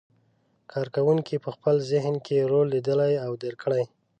کار 0.71 0.87
کوونکي 0.95 1.35
په 1.43 1.49
خپل 1.55 1.75
ذهن 1.91 2.15
کې 2.25 2.47
رول 2.51 2.67
لیدلی 2.73 3.13
او 3.25 3.31
درک 3.41 3.59
کړی. 3.63 3.83